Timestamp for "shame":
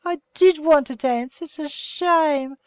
1.75-2.55